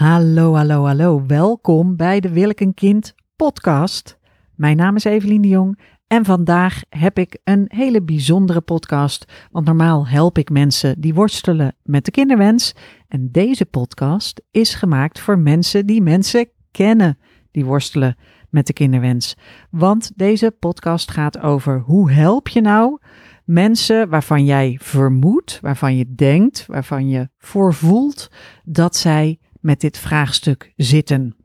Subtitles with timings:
[0.00, 1.26] Hallo, hallo, hallo.
[1.26, 4.18] Welkom bij de Wil ik een kind podcast.
[4.54, 9.32] Mijn naam is Evelien de Jong en vandaag heb ik een hele bijzondere podcast.
[9.50, 12.74] Want normaal help ik mensen die worstelen met de kinderwens.
[13.08, 17.18] En deze podcast is gemaakt voor mensen die mensen kennen
[17.50, 18.16] die worstelen
[18.50, 19.36] met de kinderwens.
[19.70, 22.98] Want deze podcast gaat over hoe help je nou
[23.44, 28.30] mensen waarvan jij vermoedt, waarvan je denkt, waarvan je voorvoelt
[28.64, 31.36] dat zij met dit vraagstuk zitten.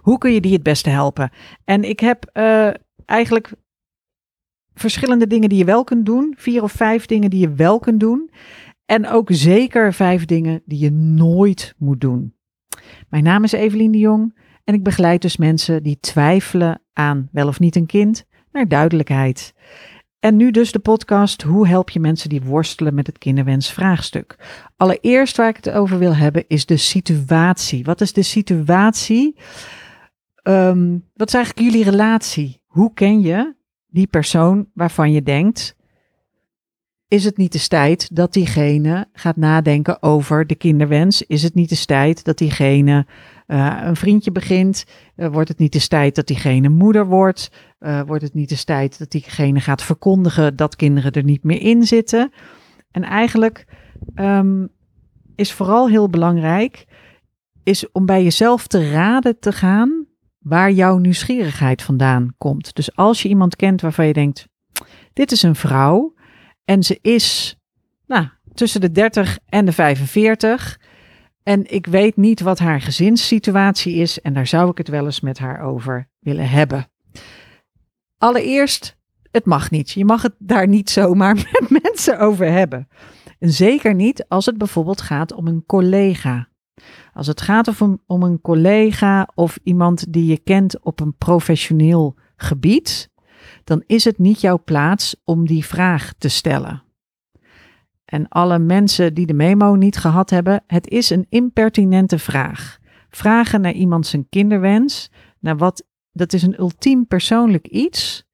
[0.00, 1.30] Hoe kun je die het beste helpen?
[1.64, 2.70] En ik heb uh,
[3.04, 3.52] eigenlijk
[4.74, 6.34] verschillende dingen die je wel kunt doen.
[6.36, 8.30] Vier of vijf dingen die je wel kunt doen.
[8.86, 12.34] En ook zeker vijf dingen die je nooit moet doen.
[13.08, 17.48] Mijn naam is Evelien de Jong en ik begeleid dus mensen die twijfelen aan wel
[17.48, 19.54] of niet een kind naar duidelijkheid.
[20.20, 24.36] En nu dus de podcast Hoe help je mensen die worstelen met het kinderwensvraagstuk?
[24.76, 27.84] Allereerst waar ik het over wil hebben is de situatie.
[27.84, 29.36] Wat is de situatie?
[30.42, 32.60] Um, wat is eigenlijk jullie relatie?
[32.66, 33.54] Hoe ken je
[33.86, 35.76] die persoon waarvan je denkt,
[37.08, 41.22] is het niet de tijd dat diegene gaat nadenken over de kinderwens?
[41.22, 43.06] Is het niet de tijd dat diegene
[43.46, 44.84] uh, een vriendje begint?
[45.16, 47.50] Uh, wordt het niet de tijd dat diegene moeder wordt?
[47.80, 51.60] Uh, wordt het niet de tijd dat diegene gaat verkondigen dat kinderen er niet meer
[51.60, 52.32] in zitten?
[52.90, 53.66] En eigenlijk
[54.14, 54.68] um,
[55.34, 56.86] is vooral heel belangrijk,
[57.62, 60.06] is om bij jezelf te raden te gaan
[60.38, 62.74] waar jouw nieuwsgierigheid vandaan komt.
[62.74, 64.48] Dus als je iemand kent waarvan je denkt,
[65.12, 66.14] dit is een vrouw
[66.64, 67.56] en ze is
[68.06, 70.80] nou, tussen de 30 en de 45
[71.42, 75.20] en ik weet niet wat haar gezinssituatie is en daar zou ik het wel eens
[75.20, 76.90] met haar over willen hebben.
[78.18, 78.96] Allereerst,
[79.30, 79.90] het mag niet.
[79.90, 82.88] Je mag het daar niet zomaar met mensen over hebben.
[83.38, 86.48] En zeker niet als het bijvoorbeeld gaat om een collega.
[87.12, 92.16] Als het gaat om, om een collega of iemand die je kent op een professioneel
[92.36, 93.10] gebied,
[93.64, 96.82] dan is het niet jouw plaats om die vraag te stellen.
[98.04, 102.78] En alle mensen die de memo niet gehad hebben, het is een impertinente vraag.
[103.10, 105.84] Vragen naar iemand zijn kinderwens, naar wat,
[106.18, 108.26] dat is een ultiem persoonlijk iets.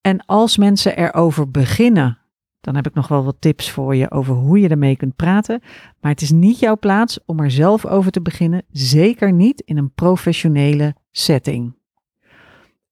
[0.00, 2.18] En als mensen erover beginnen
[2.66, 5.60] dan heb ik nog wel wat tips voor je over hoe je ermee kunt praten.
[6.00, 8.62] Maar het is niet jouw plaats om er zelf over te beginnen.
[8.70, 11.74] Zeker niet in een professionele setting.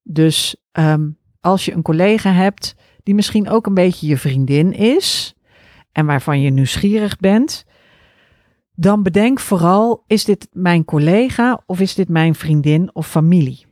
[0.02, 5.34] Dus um, als je een collega hebt die misschien ook een beetje je vriendin is
[5.92, 7.64] en waarvan je nieuwsgierig bent,
[8.74, 13.66] dan bedenk vooral: is dit mijn collega of is dit mijn vriendin of familie?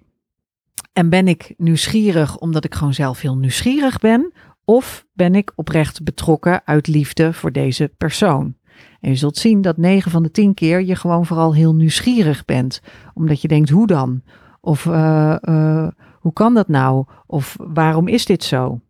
[0.93, 4.33] En ben ik nieuwsgierig omdat ik gewoon zelf heel nieuwsgierig ben?
[4.65, 8.55] Of ben ik oprecht betrokken uit liefde voor deze persoon?
[9.01, 12.45] En je zult zien dat 9 van de 10 keer je gewoon vooral heel nieuwsgierig
[12.45, 12.81] bent.
[13.15, 14.23] Omdat je denkt, hoe dan?
[14.61, 15.89] Of uh, uh,
[16.21, 17.05] hoe kan dat nou?
[17.27, 18.81] Of waarom is dit zo?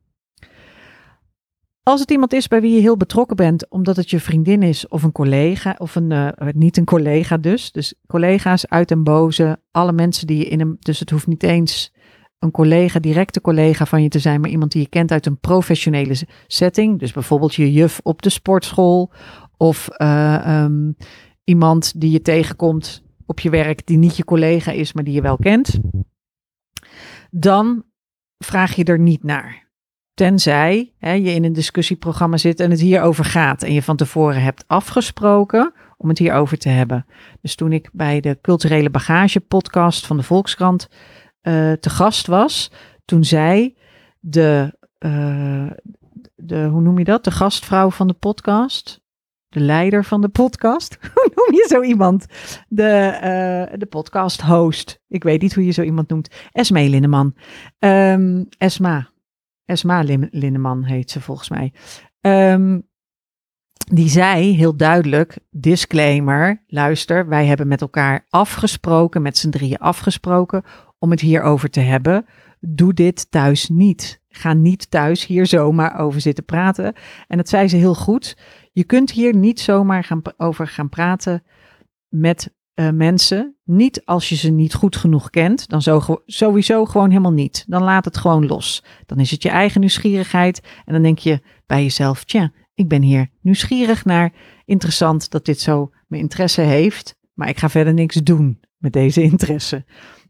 [1.83, 4.89] Als het iemand is bij wie je heel betrokken bent, omdat het je vriendin is
[4.89, 7.73] of een collega, of een, uh, niet een collega dus.
[7.73, 11.43] Dus collega's uit en boze, alle mensen die je in een, dus het hoeft niet
[11.43, 11.92] eens
[12.43, 15.39] een collega, directe collega van je te zijn, maar iemand die je kent uit een
[15.39, 16.17] professionele
[16.47, 16.99] setting.
[16.99, 19.13] Dus bijvoorbeeld je juf op de sportschool
[19.57, 20.97] of uh, um,
[21.45, 25.23] iemand die je tegenkomt op je werk die niet je collega is, maar die je
[25.23, 25.79] wel kent.
[27.31, 27.85] Dan
[28.39, 29.71] vraag je er niet naar.
[30.15, 34.43] Tenzij hè, je in een discussieprogramma zit en het hierover gaat en je van tevoren
[34.43, 37.07] hebt afgesproken om het hierover te hebben.
[37.41, 40.89] Dus toen ik bij de culturele bagage podcast van de Volkskrant
[41.43, 42.71] uh, te gast was,
[43.05, 43.77] toen zei
[44.21, 45.71] de, uh,
[46.35, 47.25] de, hoe noem je dat?
[47.25, 49.01] De gastvrouw van de podcast.
[49.49, 50.99] De leider van de podcast.
[51.15, 52.27] hoe noem je zo iemand?
[52.69, 55.01] De, uh, de podcast host.
[55.09, 56.35] Ik weet niet hoe je zo iemand noemt.
[56.53, 57.35] Esme Linneman.
[57.79, 59.11] Um, Esma.
[59.65, 61.73] Esma Linneman heet ze volgens mij.
[62.21, 62.91] Um,
[63.85, 70.63] die zei heel duidelijk, disclaimer, luister, wij hebben met elkaar afgesproken, met z'n drieën afgesproken,
[70.99, 72.27] om het hierover te hebben.
[72.61, 74.21] Doe dit thuis niet.
[74.29, 76.95] Ga niet thuis hier zomaar over zitten praten.
[77.29, 78.37] En dat zei ze heel goed.
[78.73, 81.43] Je kunt hier niet zomaar gaan, over gaan praten
[82.09, 83.57] met uh, mensen.
[83.65, 85.69] Niet als je ze niet goed genoeg kent.
[85.69, 85.83] Dan
[86.27, 87.65] sowieso gewoon helemaal niet.
[87.69, 88.85] Dan laat het gewoon los.
[89.07, 90.61] Dan is het je eigen nieuwsgierigheid.
[90.85, 94.33] En dan denk je bij jezelf: tja, ik ben hier nieuwsgierig naar.
[94.65, 97.19] Interessant dat dit zo mijn interesse heeft.
[97.35, 99.85] Maar ik ga verder niks doen met deze interesse.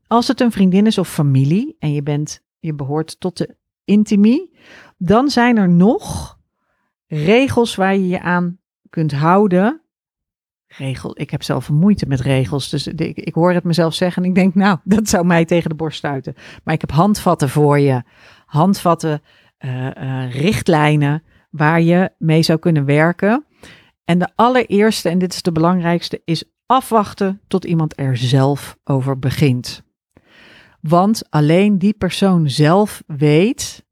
[0.07, 4.57] Als het een vriendin is of familie en je, bent, je behoort tot de intimie,
[4.99, 6.39] dan zijn er nog
[7.07, 8.59] regels waar je je aan
[8.91, 9.81] kunt houden.
[10.67, 11.21] regel.
[11.21, 12.69] Ik heb zelf moeite met regels.
[12.69, 15.77] Dus ik, hoor het mezelf zeggen en ik denk, nou, dat zou mij tegen de
[15.77, 16.35] borst stuiten.
[16.65, 18.03] Maar ik heb handvatten voor je.
[18.47, 19.23] Handvatten,
[19.59, 21.23] uh, uh, richtlijnen
[21.53, 23.45] waar je mee zou kunnen werken.
[24.05, 29.19] En de allereerste, en dit is de belangrijkste, is afwachten tot iemand er zelf over
[29.19, 29.83] begint.
[30.81, 33.85] Want alleen die persoon zelf weet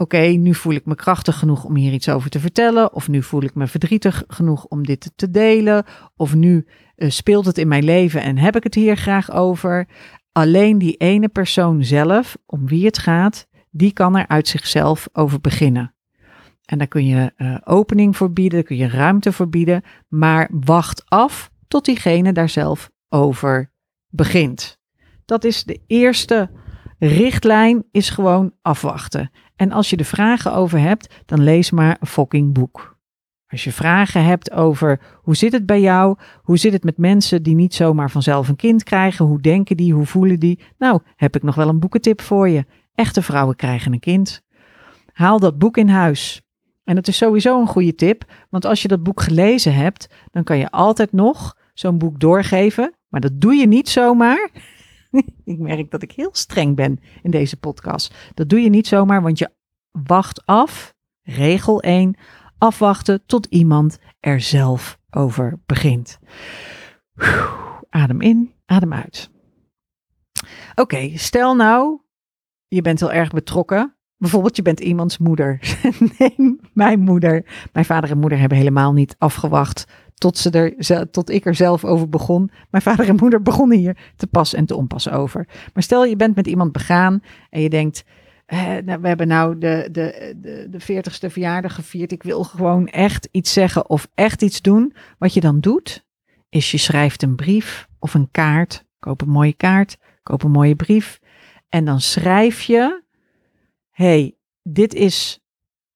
[0.00, 2.94] oké, nu voel ik me krachtig genoeg om hier iets over te vertellen.
[2.94, 5.84] Of nu voel ik me verdrietig genoeg om dit te delen.
[6.16, 6.66] Of nu
[6.96, 9.88] uh, speelt het in mijn leven en heb ik het hier graag over.
[10.32, 15.40] Alleen die ene persoon zelf, om wie het gaat, die kan er uit zichzelf over
[15.40, 15.94] beginnen.
[16.68, 19.82] En daar kun je uh, opening voor bieden, daar kun je ruimte voor bieden.
[20.08, 23.72] Maar wacht af tot diegene daar zelf over
[24.08, 24.78] begint.
[25.24, 26.50] Dat is de eerste
[26.98, 29.30] richtlijn, is gewoon afwachten.
[29.56, 32.98] En als je er vragen over hebt, dan lees maar een fucking boek.
[33.46, 37.42] Als je vragen hebt over hoe zit het bij jou, hoe zit het met mensen
[37.42, 41.36] die niet zomaar vanzelf een kind krijgen, hoe denken die, hoe voelen die, nou heb
[41.36, 42.66] ik nog wel een boekentip voor je.
[42.94, 44.42] Echte vrouwen krijgen een kind.
[45.12, 46.42] Haal dat boek in huis.
[46.88, 50.44] En dat is sowieso een goede tip, want als je dat boek gelezen hebt, dan
[50.44, 54.50] kan je altijd nog zo'n boek doorgeven, maar dat doe je niet zomaar.
[55.44, 58.14] ik merk dat ik heel streng ben in deze podcast.
[58.34, 59.50] Dat doe je niet zomaar, want je
[59.90, 60.94] wacht af.
[61.22, 62.16] Regel 1.
[62.58, 66.18] Afwachten tot iemand er zelf over begint.
[67.90, 69.30] Adem in, adem uit.
[70.74, 72.00] Oké, stel nou,
[72.68, 73.97] je bent heel erg betrokken.
[74.18, 75.78] Bijvoorbeeld, je bent iemands moeder.
[76.18, 77.44] nee, mijn moeder.
[77.72, 81.84] Mijn vader en moeder hebben helemaal niet afgewacht tot, ze er, tot ik er zelf
[81.84, 82.50] over begon.
[82.70, 85.48] Mijn vader en moeder begonnen hier te pas en te onpas over.
[85.74, 88.04] Maar stel je bent met iemand begaan en je denkt,
[88.84, 92.12] nou, we hebben nou de, de, de, de 40ste verjaardag gevierd.
[92.12, 94.94] Ik wil gewoon echt iets zeggen of echt iets doen.
[95.18, 96.04] Wat je dan doet,
[96.48, 98.86] is je schrijft een brief of een kaart.
[98.98, 101.20] Koop een mooie kaart, koop een mooie brief.
[101.68, 103.02] En dan schrijf je,
[103.98, 105.40] hey, dit is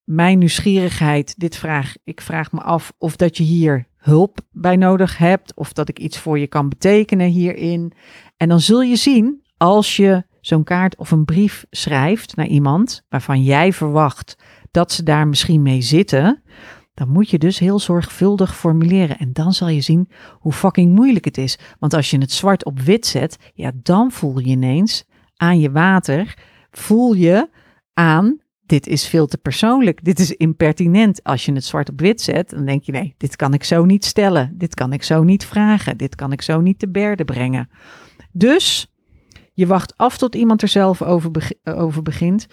[0.05, 1.35] mijn nieuwsgierigheid.
[1.39, 5.73] Dit vraag, ik vraag me af of dat je hier hulp bij nodig hebt of
[5.73, 7.93] dat ik iets voor je kan betekenen hierin.
[8.37, 13.03] En dan zul je zien, als je zo'n kaart of een brief schrijft naar iemand
[13.09, 14.37] waarvan jij verwacht
[14.71, 16.43] dat ze daar misschien mee zitten,
[16.95, 19.19] dan moet je dus heel zorgvuldig formuleren.
[19.19, 21.59] En dan zal je zien hoe fucking moeilijk het is.
[21.79, 25.05] Want als je het zwart op wit zet, ja, dan voel je ineens
[25.37, 26.39] aan je water,
[26.71, 27.61] voel je
[27.95, 28.41] aan
[28.73, 31.25] dit is veel te persoonlijk, dit is impertinent.
[31.25, 33.85] Als je het zwart op wit zet, dan denk je nee, dit kan ik zo
[33.85, 37.25] niet stellen, dit kan ik zo niet vragen, dit kan ik zo niet te berde
[37.25, 37.69] brengen.
[38.31, 38.93] Dus
[39.53, 42.47] je wacht af tot iemand er zelf over, over begint.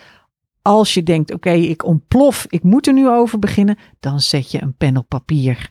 [0.61, 4.61] Als je denkt, oké, ik ontplof, ik moet er nu over beginnen, dan zet je
[4.61, 5.69] een pen op papier.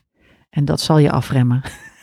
[0.49, 1.61] En dat zal je afremmen.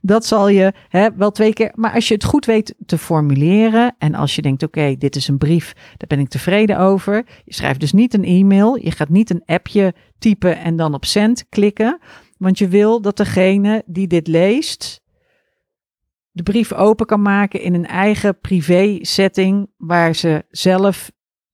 [0.00, 1.72] Dat zal je hè, wel twee keer.
[1.74, 3.94] Maar als je het goed weet te formuleren.
[3.98, 7.26] En als je denkt: oké, dit is een brief, daar ben ik tevreden over.
[7.44, 8.76] Je schrijft dus niet een e-mail.
[8.76, 11.98] Je gaat niet een appje typen en dan op send klikken.
[12.38, 15.04] Want je wil dat degene die dit leest.
[16.30, 19.70] de brief open kan maken in een eigen privé setting.
[19.76, 21.10] Waar ze zelf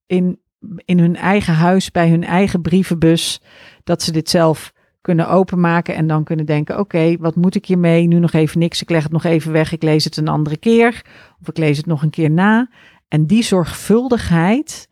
[0.06, 0.41] in,
[0.85, 3.41] in hun eigen huis, bij hun eigen brievenbus.
[3.85, 8.06] dat ze dit zelf kunnen openmaken en dan kunnen denken: oké, wat moet ik hiermee?
[8.06, 8.82] Nu nog even niks.
[8.82, 9.72] Ik leg het nog even weg.
[9.72, 11.04] Ik lees het een andere keer.
[11.40, 12.71] Of ik lees het nog een keer na.
[13.09, 14.88] En die zorgvuldigheid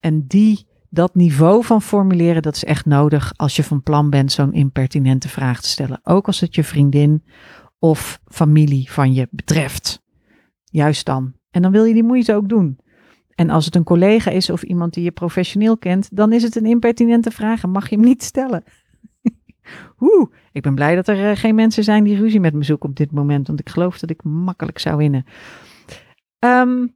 [0.00, 4.32] en die, dat niveau van formuleren, dat is echt nodig als je van plan bent
[4.32, 6.00] zo'n impertinente vraag te stellen.
[6.02, 7.24] Ook als het je vriendin
[7.78, 10.02] of familie van je betreft.
[10.64, 11.32] Juist dan.
[11.50, 12.78] En dan wil je die moeite ook doen.
[13.34, 16.56] En als het een collega is of iemand die je professioneel kent, dan is het
[16.56, 18.64] een impertinente vraag en mag je hem niet stellen.
[20.00, 22.88] Oeh, ik ben blij dat er eh, geen mensen zijn die ruzie met me zoeken
[22.88, 25.24] op dit moment, want ik geloof dat ik makkelijk zou winnen.
[26.38, 26.86] Ehm,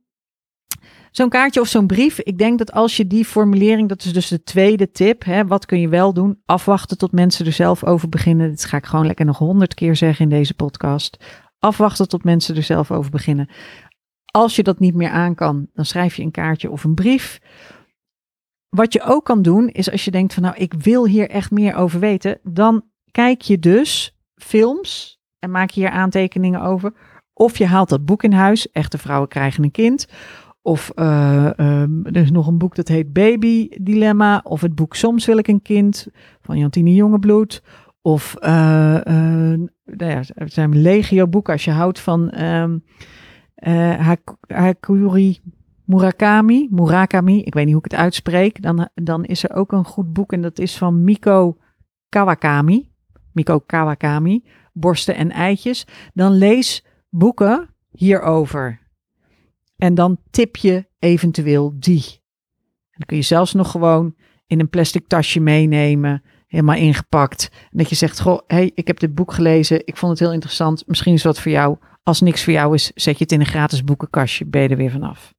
[1.10, 4.28] zo'n kaartje of zo'n brief, ik denk dat als je die formulering, dat is dus
[4.28, 6.42] de tweede tip, hè, wat kun je wel doen?
[6.44, 8.50] Afwachten tot mensen er zelf over beginnen.
[8.50, 11.24] Dat ga ik gewoon lekker nog honderd keer zeggen in deze podcast.
[11.58, 13.48] Afwachten tot mensen er zelf over beginnen.
[14.30, 17.40] Als je dat niet meer aan kan, dan schrijf je een kaartje of een brief.
[18.68, 21.50] Wat je ook kan doen, is als je denkt van nou, ik wil hier echt
[21.50, 26.92] meer over weten, dan kijk je dus films en maak je hier aantekeningen over.
[27.32, 30.06] Of je haalt dat boek in huis, Echte Vrouwen Krijgen een Kind.
[30.62, 31.58] Of uh,
[32.04, 34.40] er is nog een boek dat heet Baby Dilemma.
[34.44, 36.06] Of het boek Soms wil ik een kind
[36.40, 37.62] van Jantine Jongebloed.
[38.02, 42.84] Of uh, nou ja, er zijn legio boeken als je houdt van um,
[44.46, 45.40] Hakuri
[45.88, 49.84] Murakami, Murakami, ik weet niet hoe ik het uitspreek, dan, dan is er ook een
[49.84, 51.56] goed boek en dat is van Miko
[52.08, 52.90] Kawakami.
[53.32, 54.44] Miko Kawakami.
[54.72, 58.80] borsten en eitjes, dan lees boeken hierover.
[59.76, 62.04] En dan tip je eventueel die.
[62.90, 64.14] En dan kun je zelfs nog gewoon
[64.46, 67.48] in een plastic tasje meenemen, helemaal ingepakt.
[67.70, 70.32] En dat je zegt, goh, hey, ik heb dit boek gelezen, ik vond het heel
[70.32, 71.78] interessant, misschien is wat voor jou.
[72.02, 74.76] Als niks voor jou is, zet je het in een gratis boekenkastje, ben je er
[74.76, 75.36] weer vanaf.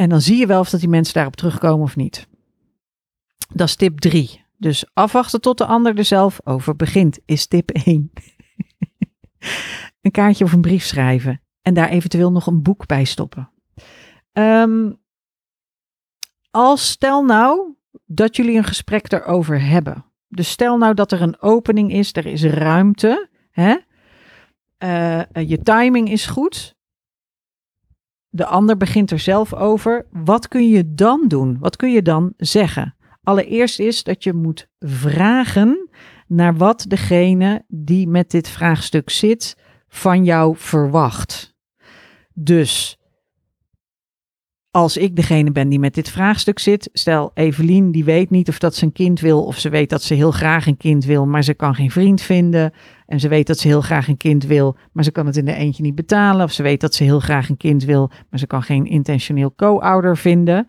[0.00, 2.28] En dan zie je wel of dat die mensen daarop terugkomen of niet.
[3.54, 4.44] Dat is tip 3.
[4.56, 8.12] Dus afwachten tot de ander er zelf over begint, is tip 1.
[10.02, 13.50] een kaartje of een brief schrijven en daar eventueel nog een boek bij stoppen.
[14.32, 15.00] Um,
[16.50, 17.74] als stel nou
[18.06, 20.04] dat jullie een gesprek erover hebben.
[20.28, 23.76] Dus stel nou dat er een opening is, er is ruimte, hè?
[24.78, 26.78] Uh, je timing is goed.
[28.30, 30.06] De ander begint er zelf over.
[30.10, 31.56] Wat kun je dan doen?
[31.60, 32.94] Wat kun je dan zeggen?
[33.22, 35.88] Allereerst is dat je moet vragen
[36.26, 39.56] naar wat degene die met dit vraagstuk zit
[39.88, 41.54] van jou verwacht.
[42.34, 42.99] Dus
[44.70, 48.58] als ik degene ben die met dit vraagstuk zit, stel Evelien die weet niet of
[48.58, 51.26] dat ze een kind wil of ze weet dat ze heel graag een kind wil,
[51.26, 52.72] maar ze kan geen vriend vinden
[53.06, 55.44] en ze weet dat ze heel graag een kind wil, maar ze kan het in
[55.44, 58.38] de eentje niet betalen of ze weet dat ze heel graag een kind wil, maar
[58.38, 60.66] ze kan geen intentioneel co-ouder vinden,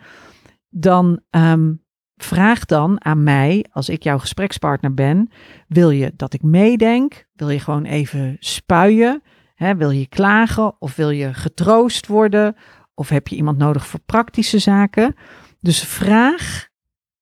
[0.69, 1.83] dan um,
[2.15, 5.31] vraag dan aan mij, als ik jouw gesprekspartner ben,
[5.67, 7.25] wil je dat ik meedenk?
[7.33, 9.21] Wil je gewoon even spuien?
[9.55, 12.55] Hè, wil je klagen of wil je getroost worden?
[12.93, 15.15] Of heb je iemand nodig voor praktische zaken?
[15.59, 16.69] Dus vraag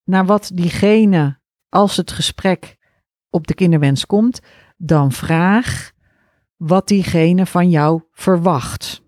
[0.03, 2.77] naar wat diegene, als het gesprek
[3.29, 4.39] op de kinderwens komt,
[4.77, 5.91] dan vraag
[6.55, 9.03] wat diegene van jou verwacht.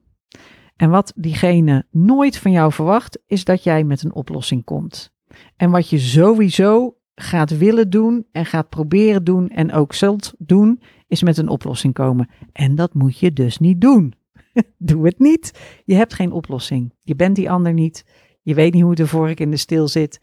[0.76, 5.14] En wat diegene nooit van jou verwacht, is dat jij met een oplossing komt.
[5.56, 10.82] En wat je sowieso gaat willen doen en gaat proberen doen en ook zult doen,
[11.08, 12.30] is met een oplossing komen.
[12.52, 14.14] En dat moet je dus niet doen.
[14.78, 15.60] Doe het niet.
[15.86, 16.94] Je hebt geen oplossing.
[17.02, 18.06] Je bent die ander niet.
[18.42, 20.20] Je weet niet hoe de vork in de stil zit.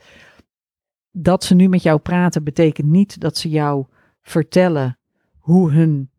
[1.10, 3.86] Dat ze nu met jou praten betekent niet dat ze jou
[4.20, 4.98] vertellen
[5.38, 6.10] hoe hun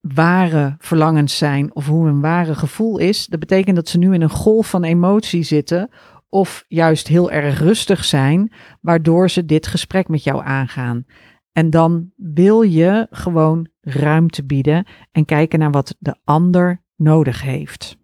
[0.00, 3.26] ware verlangens zijn of hoe hun ware gevoel is.
[3.26, 5.90] Dat betekent dat ze nu in een golf van emotie zitten
[6.28, 11.04] of juist heel erg rustig zijn, waardoor ze dit gesprek met jou aangaan.
[11.52, 17.96] En dan wil je gewoon ruimte bieden en kijken naar wat de ander nodig heeft.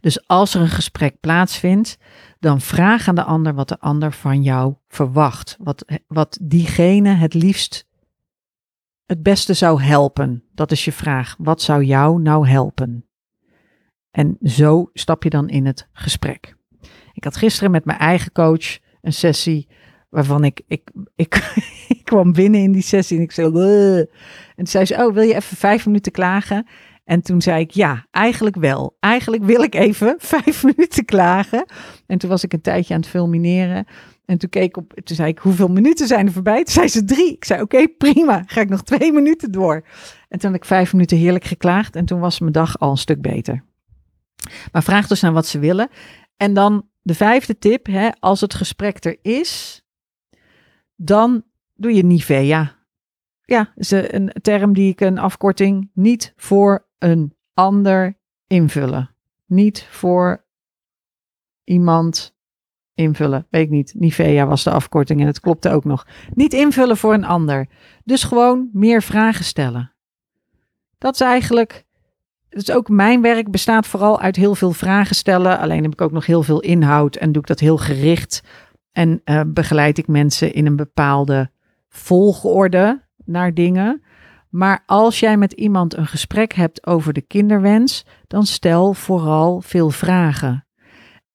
[0.00, 1.98] Dus als er een gesprek plaatsvindt,
[2.40, 5.56] dan vraag aan de ander wat de ander van jou verwacht.
[5.58, 7.86] Wat, wat diegene het liefst
[9.06, 10.44] het beste zou helpen.
[10.54, 11.34] Dat is je vraag.
[11.38, 13.06] Wat zou jou nou helpen?
[14.10, 16.56] En zo stap je dan in het gesprek.
[17.12, 19.68] Ik had gisteren met mijn eigen coach een sessie
[20.08, 21.34] waarvan ik, ik, ik,
[21.98, 24.06] ik kwam binnen in die sessie en ik zei,
[24.56, 26.66] en zei ze, oh, wil je even vijf minuten klagen?
[27.08, 28.96] En toen zei ik, ja, eigenlijk wel.
[29.00, 31.64] Eigenlijk wil ik even vijf minuten klagen.
[32.06, 33.86] En toen was ik een tijdje aan het fulmineren.
[34.24, 36.64] En toen keek ik op, toen zei ik, hoeveel minuten zijn er voorbij?
[36.64, 37.32] Toen zei ze drie.
[37.32, 38.42] Ik zei, oké, prima.
[38.46, 39.74] Ga ik nog twee minuten door.
[40.28, 41.96] En toen had ik vijf minuten heerlijk geklaagd.
[41.96, 43.64] En toen was mijn dag al een stuk beter.
[44.72, 45.88] Maar vraag dus naar wat ze willen.
[46.36, 49.82] En dan de vijfde tip, hè, als het gesprek er is,
[50.96, 52.76] dan doe je Nivea.
[53.42, 59.10] Ja, is een term die ik een afkorting niet voor een ander invullen.
[59.46, 60.44] Niet voor
[61.64, 62.36] iemand
[62.94, 63.46] invullen.
[63.50, 63.94] Weet ik niet.
[63.96, 66.06] Nivea was de afkorting en het klopte ook nog.
[66.34, 67.66] Niet invullen voor een ander.
[68.04, 69.92] Dus gewoon meer vragen stellen.
[70.98, 71.86] Dat is eigenlijk.
[72.48, 75.58] Dus ook mijn werk bestaat vooral uit heel veel vragen stellen.
[75.58, 78.42] Alleen heb ik ook nog heel veel inhoud en doe ik dat heel gericht.
[78.92, 81.50] En uh, begeleid ik mensen in een bepaalde
[81.88, 84.02] volgorde naar dingen.
[84.50, 89.90] Maar als jij met iemand een gesprek hebt over de kinderwens, dan stel vooral veel
[89.90, 90.66] vragen.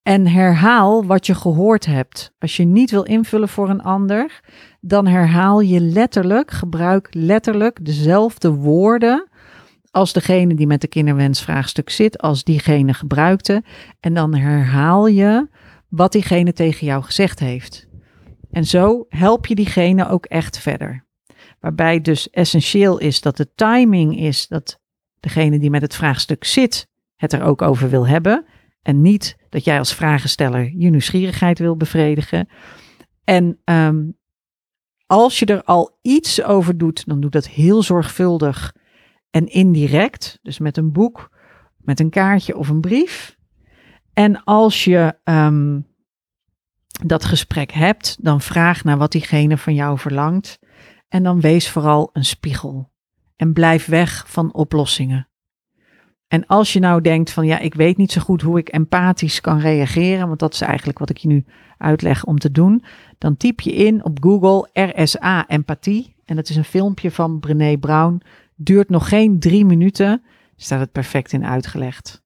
[0.02, 2.32] En herhaal wat je gehoord hebt.
[2.38, 4.40] Als je niet wil invullen voor een ander,
[4.80, 9.28] dan herhaal je letterlijk, gebruik letterlijk dezelfde woorden
[9.94, 13.62] als degene die met de kinderwensvraagstuk zit, als diegene gebruikte.
[14.00, 15.48] En dan herhaal je
[15.88, 17.86] wat diegene tegen jou gezegd heeft.
[18.50, 21.03] En zo help je diegene ook echt verder.
[21.64, 24.80] Waarbij dus essentieel is dat de timing is dat
[25.20, 28.44] degene die met het vraagstuk zit het er ook over wil hebben.
[28.82, 32.48] En niet dat jij als vragensteller je nieuwsgierigheid wil bevredigen.
[33.24, 34.10] En ehm,
[35.06, 38.74] als je er al iets over doet, dan doe dat heel zorgvuldig
[39.30, 40.38] en indirect.
[40.42, 41.30] Dus met een boek,
[41.76, 43.36] met een kaartje of een brief.
[44.12, 45.80] En als je ehm,
[47.04, 50.58] dat gesprek hebt, dan vraag naar wat diegene van jou verlangt.
[51.14, 52.92] En dan wees vooral een spiegel.
[53.36, 55.28] en blijf weg van oplossingen.
[56.28, 59.40] En als je nou denkt van ja, ik weet niet zo goed hoe ik empathisch
[59.40, 61.44] kan reageren, want dat is eigenlijk wat ik je nu
[61.78, 62.84] uitleg om te doen,
[63.18, 67.78] dan typ je in op Google RSA empathie en dat is een filmpje van Brené
[67.78, 68.22] Brown.
[68.56, 70.22] Duurt nog geen drie minuten,
[70.56, 72.22] staat het perfect in uitgelegd.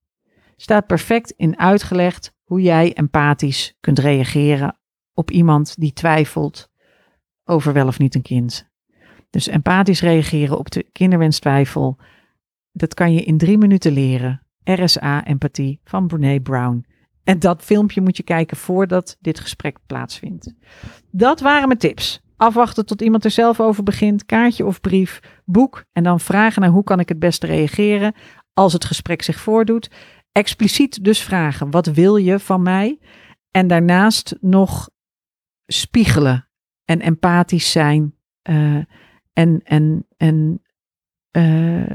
[0.56, 4.78] Staat perfect in uitgelegd hoe jij empathisch kunt reageren
[5.12, 6.70] op iemand die twijfelt
[7.44, 8.67] over wel of niet een kind.
[9.30, 11.98] Dus empathisch reageren op de kinderwenstwijfel,
[12.72, 14.42] dat kan je in drie minuten leren.
[14.64, 16.86] RSA empathie van Brene Brown.
[17.24, 20.54] En dat filmpje moet je kijken voordat dit gesprek plaatsvindt.
[21.10, 22.20] Dat waren mijn tips.
[22.36, 26.70] Afwachten tot iemand er zelf over begint, kaartje of brief, boek en dan vragen naar
[26.70, 28.14] hoe kan ik het beste reageren
[28.52, 29.90] als het gesprek zich voordoet.
[30.32, 32.98] Expliciet dus vragen, wat wil je van mij?
[33.50, 34.90] En daarnaast nog
[35.66, 36.48] spiegelen
[36.84, 38.14] en empathisch zijn
[38.50, 38.78] uh,
[39.38, 40.62] en, en, en
[41.32, 41.92] uh,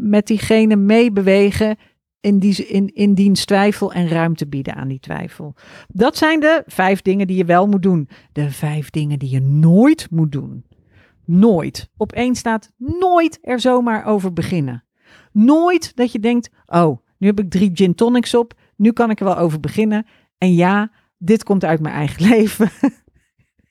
[0.00, 1.76] met diegene meebewegen
[2.20, 5.54] in, die, in, in diens twijfel en ruimte bieden aan die twijfel.
[5.88, 8.08] Dat zijn de vijf dingen die je wel moet doen.
[8.32, 10.64] De vijf dingen die je nooit moet doen.
[11.24, 11.90] Nooit.
[11.96, 14.84] Op één staat nooit er zomaar over beginnen.
[15.32, 19.18] Nooit dat je denkt, oh, nu heb ik drie gin tonics op, nu kan ik
[19.20, 20.06] er wel over beginnen.
[20.38, 22.70] En ja, dit komt uit mijn eigen leven.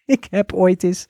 [0.05, 1.07] ik heb ooit eens,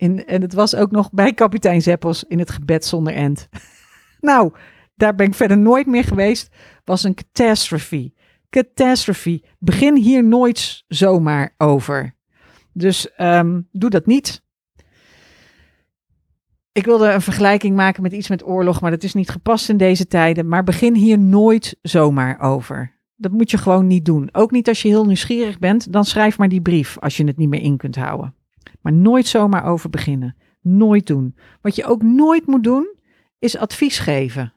[0.00, 3.48] en het was ook nog bij kapitein Zeppels in het gebed zonder end.
[4.20, 4.52] nou,
[4.94, 6.54] daar ben ik verder nooit meer geweest,
[6.84, 8.12] was een catastrophe.
[8.50, 9.42] Catastrophe.
[9.58, 12.14] Begin hier nooit zomaar over.
[12.72, 14.42] Dus um, doe dat niet.
[16.72, 19.76] Ik wilde een vergelijking maken met iets met oorlog, maar dat is niet gepast in
[19.76, 20.48] deze tijden.
[20.48, 22.98] Maar begin hier nooit zomaar over.
[23.16, 24.28] Dat moet je gewoon niet doen.
[24.32, 27.36] Ook niet als je heel nieuwsgierig bent, dan schrijf maar die brief als je het
[27.36, 28.34] niet meer in kunt houden.
[28.82, 30.36] Maar nooit zomaar over beginnen.
[30.60, 31.36] Nooit doen.
[31.60, 32.94] Wat je ook nooit moet doen,
[33.38, 34.52] is advies geven.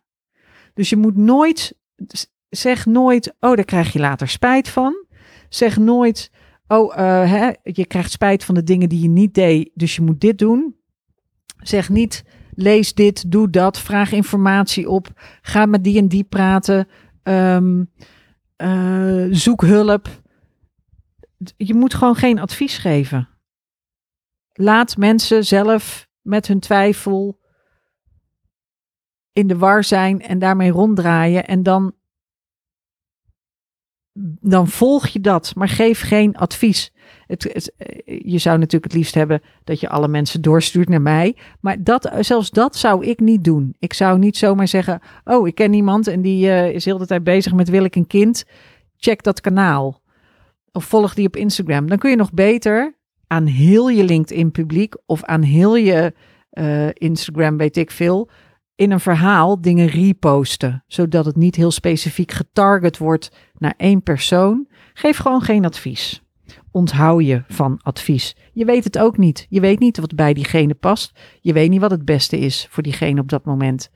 [0.73, 1.79] Dus je moet nooit,
[2.49, 5.05] zeg nooit, oh, daar krijg je later spijt van.
[5.49, 6.31] Zeg nooit,
[6.67, 10.01] oh, uh, hè, je krijgt spijt van de dingen die je niet deed, dus je
[10.01, 10.75] moet dit doen.
[11.57, 15.07] Zeg niet, lees dit, doe dat, vraag informatie op,
[15.41, 16.87] ga met die en die praten,
[17.23, 17.89] um,
[18.57, 20.07] uh, zoek hulp.
[21.57, 23.32] Je moet gewoon geen advies geven.
[24.53, 27.39] Laat mensen zelf met hun twijfel
[29.33, 31.45] in de war zijn en daarmee ronddraaien.
[31.45, 31.93] En dan,
[34.41, 36.91] dan volg je dat, maar geef geen advies.
[37.27, 37.71] Het,
[38.05, 41.37] je zou natuurlijk het liefst hebben dat je alle mensen doorstuurt naar mij.
[41.59, 43.75] Maar dat, zelfs dat zou ik niet doen.
[43.79, 47.05] Ik zou niet zomaar zeggen: Oh, ik ken iemand en die uh, is heel de
[47.05, 48.45] tijd bezig met wil ik een kind.
[48.97, 50.01] Check dat kanaal.
[50.71, 51.87] Of volg die op Instagram.
[51.87, 52.97] Dan kun je nog beter
[53.33, 56.13] aan heel je LinkedIn publiek of aan heel je
[56.51, 58.29] uh, Instagram, weet ik veel,
[58.75, 64.67] in een verhaal dingen reposten, zodat het niet heel specifiek getarget wordt naar één persoon.
[64.93, 66.23] Geef gewoon geen advies.
[66.71, 68.35] Onthoud je van advies.
[68.53, 69.45] Je weet het ook niet.
[69.49, 71.19] Je weet niet wat bij diegene past.
[71.41, 73.89] Je weet niet wat het beste is voor diegene op dat moment.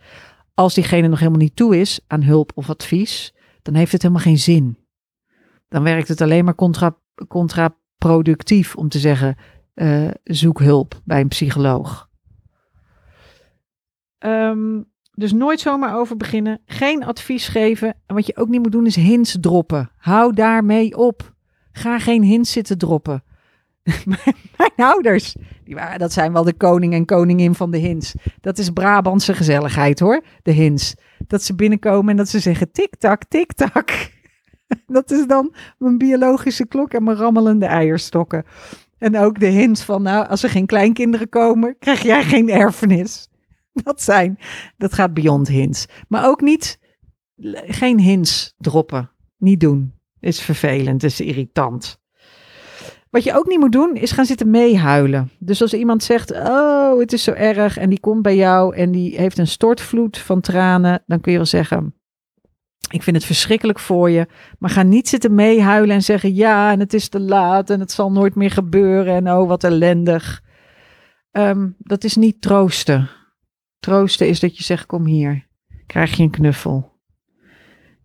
[0.53, 4.23] Als diegene nog helemaal niet toe is aan hulp of advies, dan heeft het helemaal
[4.23, 4.77] geen zin.
[5.67, 6.55] Dan werkt het alleen maar
[7.27, 9.35] contra, contraproductief om te zeggen:
[9.75, 12.09] uh, zoek hulp bij een psycholoog.
[14.19, 16.61] Um, dus nooit zomaar over beginnen.
[16.65, 17.95] Geen advies geven.
[18.05, 19.91] En wat je ook niet moet doen is hints droppen.
[19.97, 21.35] Hou daarmee op.
[21.71, 23.23] Ga geen hints zitten droppen.
[24.57, 28.13] Mijn ouders, die waren, dat zijn wel de koning en koningin van de hints.
[28.41, 30.95] Dat is Brabantse gezelligheid hoor, de hints.
[31.27, 34.11] Dat ze binnenkomen en dat ze zeggen tik-tak, tik-tak.
[34.85, 38.45] Dat is dan mijn biologische klok en mijn rammelende eierstokken.
[38.97, 43.27] En ook de hints van, nou, als er geen kleinkinderen komen, krijg jij geen erfenis.
[43.83, 44.39] dat zijn.
[44.77, 45.85] Dat gaat beyond hints.
[46.07, 46.79] Maar ook niet,
[47.67, 49.11] geen hints droppen.
[49.37, 49.93] Niet doen.
[50.19, 51.99] Is vervelend, is irritant.
[53.09, 55.29] Wat je ook niet moet doen, is gaan zitten meehuilen.
[55.39, 58.91] Dus als iemand zegt, oh, het is zo erg, en die komt bij jou en
[58.91, 61.95] die heeft een stortvloed van tranen, dan kun je wel zeggen,
[62.89, 64.27] ik vind het verschrikkelijk voor je,
[64.59, 67.91] maar ga niet zitten meehuilen en zeggen, ja, en het is te laat en het
[67.91, 70.41] zal nooit meer gebeuren en oh, wat ellendig.
[71.31, 73.09] Um, dat is niet troosten.
[73.79, 75.47] Troosten is dat je zegt: Kom hier,
[75.85, 76.95] krijg je een knuffel.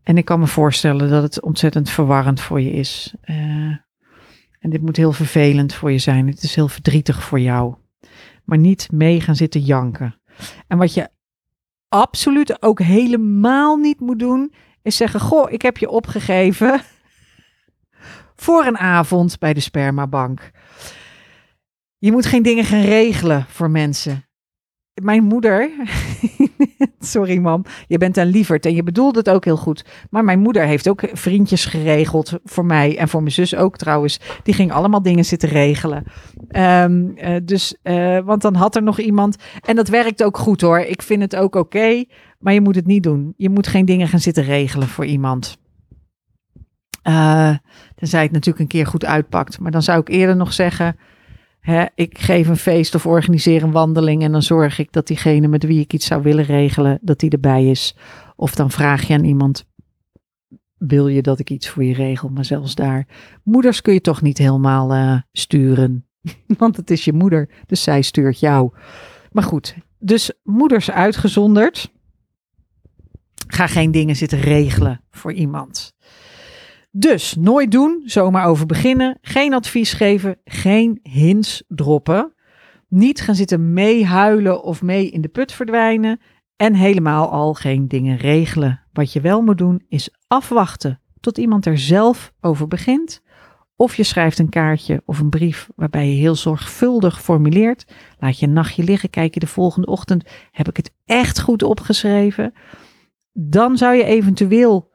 [0.02, 3.14] En ik kan me voorstellen dat het ontzettend verwarrend voor je is.
[3.24, 3.36] Uh,
[4.58, 6.26] en dit moet heel vervelend voor je zijn.
[6.26, 7.74] Het is heel verdrietig voor jou.
[8.44, 10.20] Maar niet mee gaan zitten janken.
[10.66, 11.08] En wat je
[11.88, 16.82] absoluut ook helemaal niet moet doen, is zeggen: Goh, ik heb je opgegeven
[18.36, 20.50] voor een avond bij de spermabank.
[21.98, 24.26] Je moet geen dingen gaan regelen voor mensen.
[25.02, 25.70] mijn moeder,
[27.14, 29.84] sorry mam, je bent een lieverd en je bedoelt het ook heel goed.
[30.10, 34.20] Maar mijn moeder heeft ook vriendjes geregeld voor mij en voor mijn zus ook trouwens.
[34.42, 36.04] Die ging allemaal dingen zitten regelen.
[36.48, 39.36] Ehm, eh, dus, uh, want dan had er nog iemand.
[39.60, 40.78] En dat werkt ook goed hoor.
[40.78, 42.04] Ik vind het ook oké,
[42.38, 43.34] maar je moet het niet doen.
[43.36, 45.60] Je moet geen dingen gaan zitten regelen voor iemand.
[47.08, 47.56] Uh,
[47.94, 49.60] tenzij het natuurlijk een keer goed uitpakt.
[49.60, 50.96] Maar dan zou ik eerder nog zeggen
[51.94, 55.64] Ik geef een feest of organiseer een wandeling en dan zorg ik dat diegene met
[55.64, 57.96] wie ik iets zou willen regelen, dat die erbij is.
[58.36, 59.64] Of dan vraag je aan iemand,
[60.78, 62.28] wil je dat ik iets voor je regel?
[62.28, 63.06] Maar zelfs daar,
[63.42, 66.06] moeders kun je toch niet helemaal uh, sturen.
[66.58, 68.72] Want het is je moeder, dus zij stuurt jou.
[69.32, 71.92] Maar goed, dus moeders uitgezonderd.
[73.46, 75.94] Ga geen dingen zitten regelen voor iemand.
[76.94, 79.18] Dus nooit doen, zomaar over beginnen.
[79.20, 82.34] Geen advies geven, geen hints droppen.
[82.88, 86.20] Niet gaan zitten meehuilen of mee in de put verdwijnen.
[86.56, 88.80] En helemaal al geen dingen regelen.
[88.92, 93.22] Wat je wel moet doen is afwachten tot iemand er zelf over begint.
[93.76, 97.84] Of je schrijft een kaartje of een brief waarbij je heel zorgvuldig formuleert.
[98.18, 100.24] Laat je een nachtje liggen, kijk je de volgende ochtend.
[100.50, 102.52] Heb ik het echt goed opgeschreven?
[103.32, 104.91] Dan zou je eventueel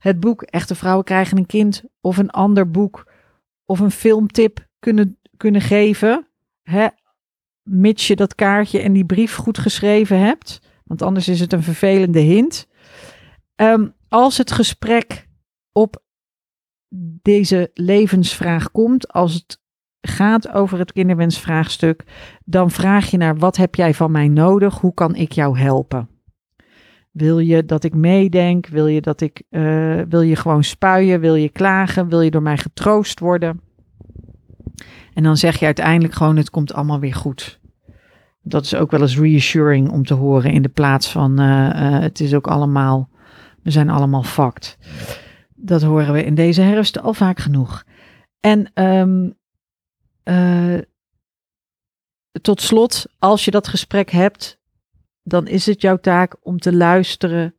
[0.00, 3.12] het boek Echte Vrouwen krijgen een kind of een ander boek
[3.64, 6.26] of een filmtip kunnen, kunnen geven.
[6.62, 6.86] Hè,
[7.62, 10.60] mits je dat kaartje en die brief goed geschreven hebt.
[10.84, 12.66] Want anders is het een vervelende hint.
[13.54, 15.28] Ehm, als het gesprek
[15.72, 16.02] op
[17.22, 19.60] deze levensvraag komt, als het
[20.00, 22.04] gaat over het kinderwensvraagstuk,
[22.44, 24.78] dan vraag je naar wat heb jij van mij nodig?
[24.78, 26.08] Hoe kan ik jou helpen?
[27.10, 28.66] Wil je dat ik meedenk?
[28.66, 31.20] Wil je dat ik, uh, wil je gewoon spuien?
[31.20, 32.08] Wil je klagen?
[32.08, 33.60] Wil je door mij getroost worden?
[35.14, 37.60] En dan zeg je uiteindelijk gewoon, het komt allemaal weer goed.
[38.42, 41.98] Dat is ook wel eens reassuring om te horen in de plaats van, uh, uh,
[41.98, 43.08] het is ook allemaal,
[43.62, 44.78] we zijn allemaal fucked.
[45.54, 47.84] Dat horen we in deze herfst al vaak genoeg.
[48.40, 49.38] En um,
[52.42, 54.59] tot slot, als je dat gesprek hebt,
[55.30, 57.54] dan is het jouw taak om te luisteren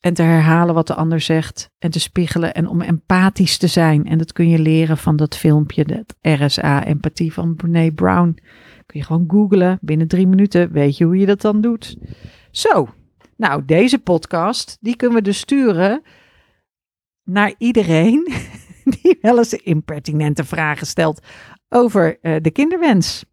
[0.00, 4.06] en te herhalen wat de ander zegt en te spiegelen en om empathisch te zijn.
[4.06, 8.38] En dat kun je leren van dat filmpje, dat RSA, empathie van Brene Brown.
[8.86, 11.96] Kun je gewoon googlen, binnen drie minuten weet je hoe je dat dan doet.
[12.50, 12.88] Zo,
[13.36, 16.02] nou deze podcast, die kunnen we dus sturen
[17.24, 18.32] naar iedereen
[19.00, 21.26] die wel eens impertinente vragen stelt
[21.68, 23.24] over uh, de kinderwens.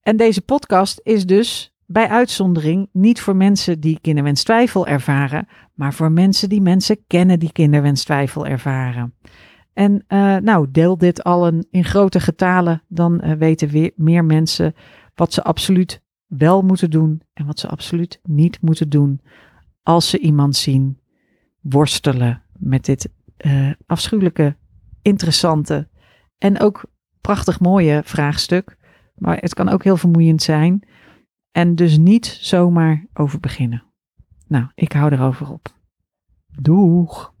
[0.00, 6.12] En deze podcast is dus bij uitzondering niet voor mensen die kinderwenstwijfel ervaren, maar voor
[6.12, 9.14] mensen die mensen kennen die kinderwenstwijfel ervaren.
[9.72, 14.24] En uh, nou, deel dit al een, in grote getalen, dan uh, weten weer meer
[14.24, 14.74] mensen
[15.14, 19.20] wat ze absoluut wel moeten doen en wat ze absoluut niet moeten doen
[19.82, 21.00] als ze iemand zien
[21.60, 23.08] worstelen met dit
[23.46, 24.56] uh, afschuwelijke,
[25.02, 25.88] interessante
[26.38, 26.84] en ook
[27.20, 28.76] prachtig mooie vraagstuk.
[29.14, 30.88] Maar het kan ook heel vermoeiend zijn.
[31.56, 33.84] En dus niet zomaar over beginnen.
[34.46, 35.78] Nou, ik hou erover op.
[36.46, 37.34] Doeg!